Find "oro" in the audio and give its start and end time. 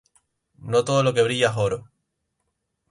1.57-1.87